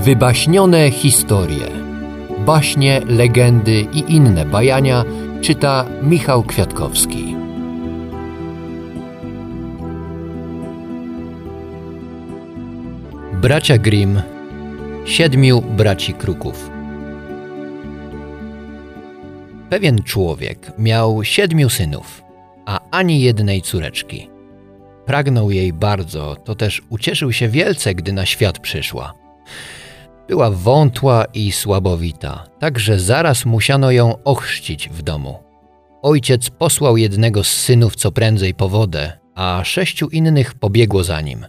Wybaśnione 0.00 0.90
historie. 0.90 1.66
Baśnie, 2.38 3.00
legendy 3.06 3.80
i 3.80 4.14
inne 4.14 4.44
bajania 4.44 5.04
czyta 5.40 5.86
Michał 6.02 6.42
Kwiatkowski. 6.42 7.36
Bracia 13.32 13.78
Grimm 13.78 14.22
Siedmiu 15.04 15.62
braci 15.62 16.14
Kruków 16.14 16.70
Pewien 19.70 20.02
człowiek 20.02 20.72
miał 20.78 21.24
siedmiu 21.24 21.68
synów, 21.68 22.22
a 22.66 22.80
ani 22.90 23.20
jednej 23.20 23.62
córeczki. 23.62 24.30
Pragnął 25.06 25.50
jej 25.50 25.72
bardzo, 25.72 26.36
to 26.36 26.54
też 26.54 26.82
ucieszył 26.88 27.32
się 27.32 27.48
wielce, 27.48 27.94
gdy 27.94 28.12
na 28.12 28.26
świat 28.26 28.58
przyszła. 28.58 29.14
Była 30.30 30.50
wątła 30.50 31.24
i 31.24 31.52
słabowita, 31.52 32.46
tak 32.58 32.78
że 32.78 33.00
zaraz 33.00 33.44
musiano 33.44 33.90
ją 33.90 34.22
ochrzcić 34.22 34.88
w 34.88 35.02
domu. 35.02 35.38
Ojciec 36.02 36.50
posłał 36.50 36.96
jednego 36.96 37.44
z 37.44 37.48
synów 37.48 37.96
co 37.96 38.12
prędzej 38.12 38.54
po 38.54 38.68
wodę, 38.68 39.18
a 39.34 39.62
sześciu 39.64 40.08
innych 40.08 40.54
pobiegło 40.54 41.04
za 41.04 41.20
nim. 41.20 41.46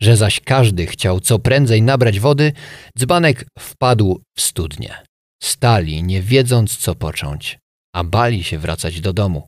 Że 0.00 0.16
zaś 0.16 0.40
każdy 0.40 0.86
chciał 0.86 1.20
co 1.20 1.38
prędzej 1.38 1.82
nabrać 1.82 2.20
wody, 2.20 2.52
dzbanek 2.98 3.46
wpadł 3.58 4.20
w 4.36 4.40
studnię. 4.40 4.94
Stali, 5.42 6.02
nie 6.02 6.22
wiedząc 6.22 6.76
co 6.76 6.94
począć, 6.94 7.58
a 7.94 8.04
bali 8.04 8.44
się 8.44 8.58
wracać 8.58 9.00
do 9.00 9.12
domu. 9.12 9.46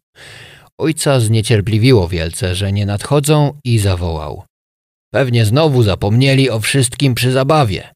Ojca 0.78 1.20
zniecierpliwiło 1.20 2.09
wielce, 2.09 2.55
że 2.55 2.73
nie 2.73 2.87
nadchodzą 2.87 3.59
i 3.64 3.78
zawołał. 3.78 4.45
Pewnie 5.12 5.44
znowu 5.44 5.83
zapomnieli 5.83 6.50
o 6.50 6.61
wszystkim 6.61 7.14
przy 7.14 7.33
zabawie. 7.33 7.89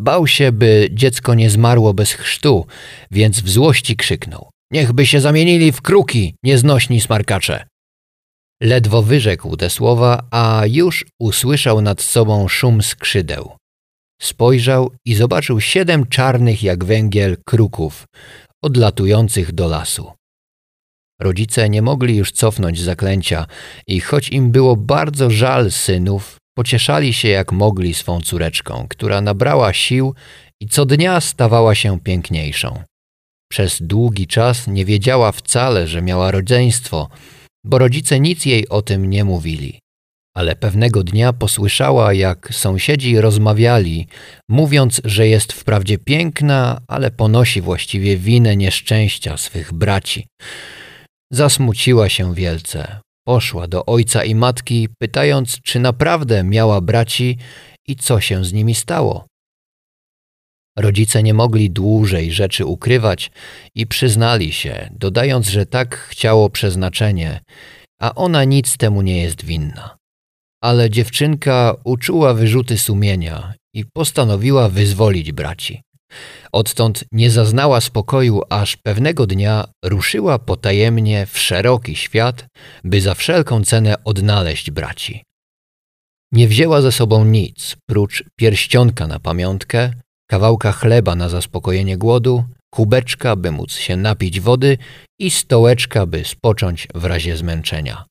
Bał 0.00 0.26
się, 0.26 0.52
by 0.52 0.88
dziecko 0.92 1.34
nie 1.34 1.50
zmarło 1.50 1.94
bez 1.94 2.12
chrztu, 2.12 2.66
więc 3.10 3.40
w 3.40 3.48
złości 3.48 3.96
krzyknął. 3.96 4.50
Niechby 4.72 5.06
się 5.06 5.20
zamienili 5.20 5.72
w 5.72 5.82
kruki, 5.82 6.34
nieznośni 6.42 7.00
smarkacze. 7.00 7.66
Ledwo 8.62 9.02
wyrzekł 9.02 9.56
te 9.56 9.70
słowa, 9.70 10.22
a 10.30 10.62
już 10.68 11.06
usłyszał 11.20 11.80
nad 11.80 12.02
sobą 12.02 12.48
szum 12.48 12.82
skrzydeł. 12.82 13.56
Spojrzał 14.22 14.90
i 15.04 15.14
zobaczył 15.14 15.60
siedem 15.60 16.06
czarnych 16.06 16.62
jak 16.62 16.84
węgiel 16.84 17.36
kruków, 17.46 18.04
odlatujących 18.62 19.52
do 19.52 19.68
lasu. 19.68 20.12
Rodzice 21.20 21.68
nie 21.68 21.82
mogli 21.82 22.16
już 22.16 22.32
cofnąć 22.32 22.80
zaklęcia 22.80 23.46
i 23.86 24.00
choć 24.00 24.28
im 24.28 24.50
było 24.50 24.76
bardzo 24.76 25.30
żal 25.30 25.70
synów, 25.70 26.39
pocieszali 26.58 27.12
się 27.12 27.28
jak 27.28 27.52
mogli 27.52 27.94
swą 27.94 28.20
córeczką, 28.20 28.86
która 28.88 29.20
nabrała 29.20 29.72
sił 29.72 30.14
i 30.60 30.66
co 30.68 30.86
dnia 30.86 31.20
stawała 31.20 31.74
się 31.74 32.00
piękniejszą. 32.00 32.82
Przez 33.52 33.82
długi 33.82 34.26
czas 34.26 34.66
nie 34.66 34.84
wiedziała 34.84 35.32
wcale, 35.32 35.86
że 35.88 36.02
miała 36.02 36.30
rodzeństwo, 36.30 37.08
bo 37.64 37.78
rodzice 37.78 38.20
nic 38.20 38.46
jej 38.46 38.68
o 38.68 38.82
tym 38.82 39.10
nie 39.10 39.24
mówili. 39.24 39.78
Ale 40.36 40.56
pewnego 40.56 41.04
dnia 41.04 41.32
posłyszała, 41.32 42.12
jak 42.12 42.48
sąsiedzi 42.54 43.20
rozmawiali, 43.20 44.08
mówiąc, 44.48 45.00
że 45.04 45.28
jest 45.28 45.52
wprawdzie 45.52 45.98
piękna, 45.98 46.80
ale 46.88 47.10
ponosi 47.10 47.60
właściwie 47.60 48.16
winę 48.16 48.56
nieszczęścia 48.56 49.36
swych 49.36 49.72
braci. 49.72 50.26
Zasmuciła 51.32 52.08
się 52.08 52.34
wielce. 52.34 53.00
Poszła 53.30 53.68
do 53.68 53.86
ojca 53.86 54.24
i 54.24 54.34
matki, 54.34 54.88
pytając, 54.98 55.60
czy 55.62 55.80
naprawdę 55.80 56.44
miała 56.44 56.80
braci 56.80 57.38
i 57.88 57.96
co 57.96 58.20
się 58.20 58.44
z 58.44 58.52
nimi 58.52 58.74
stało. 58.74 59.26
Rodzice 60.78 61.22
nie 61.22 61.34
mogli 61.34 61.70
dłużej 61.70 62.32
rzeczy 62.32 62.66
ukrywać 62.66 63.30
i 63.74 63.86
przyznali 63.86 64.52
się, 64.52 64.90
dodając, 64.92 65.48
że 65.48 65.66
tak 65.66 65.96
chciało 65.96 66.50
przeznaczenie, 66.50 67.40
a 68.00 68.14
ona 68.14 68.44
nic 68.44 68.76
temu 68.76 69.02
nie 69.02 69.22
jest 69.22 69.44
winna. 69.44 69.96
Ale 70.62 70.90
dziewczynka 70.90 71.74
uczuła 71.84 72.34
wyrzuty 72.34 72.78
sumienia 72.78 73.54
i 73.74 73.84
postanowiła 73.84 74.68
wyzwolić 74.68 75.32
braci. 75.32 75.82
Odtąd 76.52 77.04
nie 77.12 77.30
zaznała 77.30 77.80
spokoju, 77.80 78.42
aż 78.50 78.76
pewnego 78.76 79.26
dnia 79.26 79.64
ruszyła 79.84 80.38
potajemnie 80.38 81.26
w 81.26 81.38
szeroki 81.38 81.96
świat, 81.96 82.46
by 82.84 83.00
za 83.00 83.14
wszelką 83.14 83.64
cenę 83.64 84.04
odnaleźć 84.04 84.70
braci. 84.70 85.22
Nie 86.32 86.48
wzięła 86.48 86.82
ze 86.82 86.92
sobą 86.92 87.24
nic, 87.24 87.76
prócz 87.88 88.24
pierścionka 88.36 89.06
na 89.06 89.18
pamiątkę, 89.18 89.90
kawałka 90.30 90.72
chleba 90.72 91.14
na 91.14 91.28
zaspokojenie 91.28 91.96
głodu, 91.98 92.44
kubeczka, 92.70 93.36
by 93.36 93.50
móc 93.50 93.72
się 93.72 93.96
napić 93.96 94.40
wody 94.40 94.78
i 95.20 95.30
stołeczka, 95.30 96.06
by 96.06 96.24
spocząć 96.24 96.88
w 96.94 97.04
razie 97.04 97.36
zmęczenia. 97.36 98.04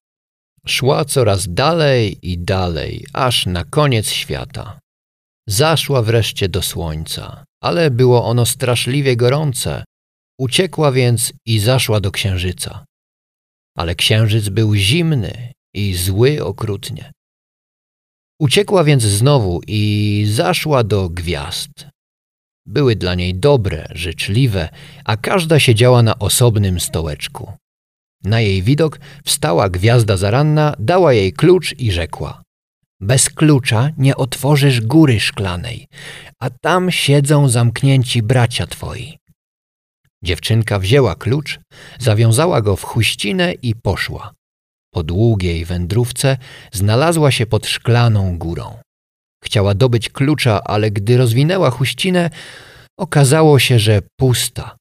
Szła 0.68 1.06
coraz 1.06 1.54
dalej 1.54 2.18
i 2.22 2.38
dalej, 2.38 3.06
aż 3.14 3.46
na 3.46 3.64
koniec 3.64 4.10
świata. 4.10 4.80
Zaszła 5.48 6.02
wreszcie 6.02 6.50
do 6.50 6.62
słońca, 6.62 7.44
ale 7.62 7.92
było 7.92 8.26
ono 8.26 8.46
straszliwie 8.46 9.16
gorące. 9.16 9.84
Uciekła 10.40 10.92
więc 10.92 11.34
i 11.46 11.60
zaszła 11.60 12.00
do 12.00 12.12
księżyca. 12.12 12.86
Ale 13.78 13.96
księżyc 13.96 14.50
był 14.50 14.76
zimny 14.76 15.54
i 15.74 15.96
zły 15.96 16.44
okrutnie. 16.44 17.12
Uciekła 18.40 18.84
więc 18.84 19.04
znowu 19.04 19.62
i 19.68 20.26
zaszła 20.30 20.84
do 20.84 21.10
gwiazd. 21.10 21.88
Były 22.66 22.96
dla 22.96 23.16
niej 23.16 23.36
dobre, 23.36 23.88
życzliwe, 23.92 24.70
a 25.06 25.18
każda 25.18 25.60
siedziała 25.60 26.04
na 26.04 26.20
osobnym 26.20 26.80
stołeczku. 26.80 27.54
Na 28.24 28.42
jej 28.42 28.64
widok 28.64 29.00
wstała 29.26 29.70
gwiazda 29.70 30.18
zaranna, 30.18 30.76
dała 30.80 31.14
jej 31.14 31.34
klucz 31.34 31.80
i 31.80 31.92
rzekła: 31.92 32.42
Bez 33.02 33.30
klucza 33.30 33.90
nie 33.98 34.16
otworzysz 34.16 34.82
góry 34.82 35.20
szklanej, 35.20 35.88
a 36.40 36.50
tam 36.50 36.92
siedzą 36.92 37.50
zamknięci 37.50 38.24
bracia 38.24 38.68
twoi. 38.68 39.18
Dziewczynka 40.24 40.80
wzięła 40.80 41.16
klucz, 41.16 41.60
zawiązała 42.00 42.62
go 42.62 42.76
w 42.76 42.84
chuścinę 42.84 43.54
i 43.54 43.76
poszła. 43.76 44.34
Po 44.94 45.04
długiej 45.04 45.66
wędrówce 45.66 46.38
znalazła 46.72 47.32
się 47.32 47.46
pod 47.46 47.68
szklaną 47.68 48.38
górą. 48.38 48.78
Chciała 49.44 49.74
dobyć 49.74 50.10
klucza, 50.10 50.64
ale 50.64 50.92
gdy 50.92 51.18
rozwinęła 51.18 51.70
chuścinę, 51.70 52.30
okazało 53.00 53.60
się, 53.60 53.80
że 53.80 54.02
pusta. 54.20 54.78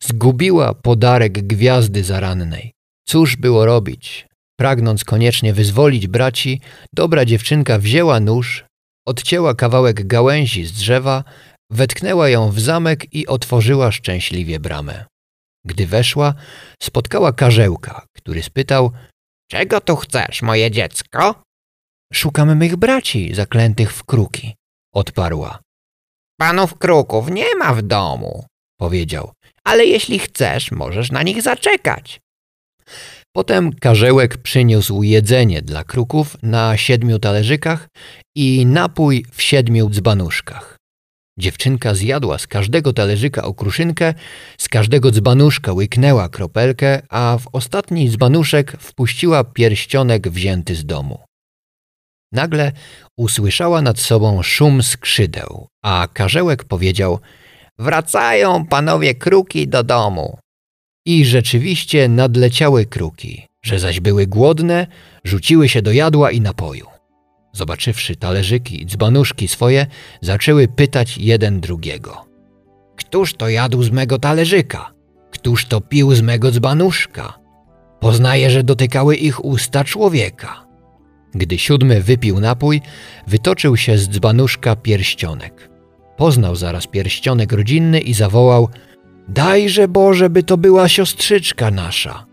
Zgubiła 0.00 0.74
podarek 0.74 1.46
gwiazdy 1.46 2.04
zarannej. 2.04 2.72
Cóż 3.08 3.36
było 3.36 3.66
robić? 3.66 4.26
Pragnąc 4.62 5.04
koniecznie 5.04 5.52
wyzwolić 5.52 6.06
braci, 6.06 6.60
dobra 6.92 7.24
dziewczynka 7.24 7.78
wzięła 7.78 8.20
nóż, 8.20 8.64
odcięła 9.06 9.54
kawałek 9.54 10.06
gałęzi 10.06 10.64
z 10.64 10.72
drzewa, 10.72 11.24
wetknęła 11.70 12.28
ją 12.28 12.50
w 12.50 12.60
zamek 12.60 13.14
i 13.14 13.26
otworzyła 13.26 13.92
szczęśliwie 13.92 14.60
bramę. 14.60 15.04
Gdy 15.64 15.86
weszła, 15.86 16.34
spotkała 16.82 17.32
karzełka, 17.32 18.06
który 18.16 18.42
spytał: 18.42 18.92
Czego 19.50 19.80
tu 19.80 19.96
chcesz, 19.96 20.42
moje 20.42 20.70
dziecko? 20.70 21.42
Szukamy 22.12 22.54
mych 22.54 22.76
braci, 22.76 23.34
zaklętych 23.34 23.92
w 23.92 24.04
kruki, 24.04 24.54
odparła. 24.94 25.60
Panów 26.40 26.78
kruków 26.78 27.30
nie 27.30 27.56
ma 27.56 27.74
w 27.74 27.82
domu, 27.82 28.46
powiedział, 28.80 29.32
ale 29.64 29.84
jeśli 29.84 30.18
chcesz, 30.18 30.70
możesz 30.70 31.10
na 31.10 31.22
nich 31.22 31.42
zaczekać. 31.42 32.20
Potem 33.32 33.72
karzełek 33.72 34.36
przyniósł 34.36 35.02
jedzenie 35.02 35.62
dla 35.62 35.84
kruków 35.84 36.36
na 36.42 36.76
siedmiu 36.76 37.18
talerzykach 37.18 37.88
i 38.36 38.66
napój 38.66 39.24
w 39.32 39.42
siedmiu 39.42 39.90
dzbanuszkach. 39.90 40.76
Dziewczynka 41.38 41.94
zjadła 41.94 42.38
z 42.38 42.46
każdego 42.46 42.92
talerzyka 42.92 43.42
okruszynkę, 43.42 44.14
z 44.58 44.68
każdego 44.68 45.10
dzbanuszka 45.10 45.72
łyknęła 45.72 46.28
kropelkę, 46.28 47.02
a 47.08 47.38
w 47.40 47.48
ostatni 47.52 48.10
dzbanuszek 48.10 48.76
wpuściła 48.80 49.44
pierścionek 49.44 50.28
wzięty 50.28 50.74
z 50.74 50.84
domu. 50.84 51.24
Nagle 52.32 52.72
usłyszała 53.18 53.82
nad 53.82 54.00
sobą 54.00 54.42
szum 54.42 54.82
skrzydeł, 54.82 55.68
a 55.84 56.08
karzełek 56.12 56.64
powiedział: 56.64 57.18
Wracają 57.78 58.66
panowie 58.66 59.14
kruki 59.14 59.68
do 59.68 59.82
domu. 59.82 60.38
I 61.06 61.24
rzeczywiście 61.24 62.08
nadleciały 62.08 62.86
kruki, 62.86 63.46
że 63.62 63.78
zaś 63.78 64.00
były 64.00 64.26
głodne, 64.26 64.86
rzuciły 65.24 65.68
się 65.68 65.82
do 65.82 65.92
jadła 65.92 66.30
i 66.30 66.40
napoju. 66.40 66.86
Zobaczywszy 67.52 68.16
talerzyki 68.16 68.82
i 68.82 68.86
dzbanuszki 68.86 69.48
swoje, 69.48 69.86
zaczęły 70.20 70.68
pytać 70.68 71.18
jeden 71.18 71.60
drugiego. 71.60 72.24
Któż 72.96 73.34
to 73.34 73.48
jadł 73.48 73.82
z 73.82 73.90
mego 73.90 74.18
talerzyka? 74.18 74.92
Któż 75.30 75.66
to 75.66 75.80
pił 75.80 76.14
z 76.14 76.20
mego 76.20 76.50
dzbanuszka? 76.50 77.38
Poznaje, 78.00 78.50
że 78.50 78.64
dotykały 78.64 79.16
ich 79.16 79.44
usta 79.44 79.84
człowieka. 79.84 80.66
Gdy 81.34 81.58
siódmy 81.58 82.02
wypił 82.02 82.40
napój, 82.40 82.80
wytoczył 83.26 83.76
się 83.76 83.98
z 83.98 84.08
dzbanuszka 84.08 84.76
pierścionek. 84.76 85.70
Poznał 86.16 86.56
zaraz 86.56 86.86
pierścionek 86.86 87.52
rodzinny 87.52 88.00
i 88.00 88.14
zawołał: 88.14 88.68
Dajże 89.28 89.88
Boże, 89.88 90.30
by 90.30 90.42
to 90.42 90.56
była 90.56 90.88
siostrzyczka 90.88 91.70
nasza. 91.70 92.26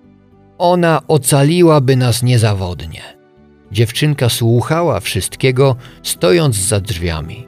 Ona 0.57 1.01
ocaliłaby 1.07 1.95
nas 1.95 2.23
niezawodnie. 2.23 3.01
Dziewczynka 3.71 4.29
słuchała 4.29 4.99
wszystkiego, 4.99 5.75
stojąc 6.03 6.55
za 6.55 6.79
drzwiami. 6.79 7.47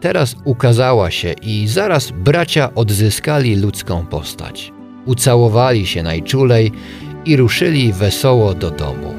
Teraz 0.00 0.36
ukazała 0.44 1.10
się 1.10 1.32
i 1.42 1.68
zaraz 1.68 2.10
bracia 2.10 2.74
odzyskali 2.74 3.56
ludzką 3.56 4.06
postać. 4.06 4.72
Ucałowali 5.06 5.86
się 5.86 6.02
najczulej 6.02 6.72
i 7.24 7.36
ruszyli 7.36 7.92
wesoło 7.92 8.54
do 8.54 8.70
domu. 8.70 9.17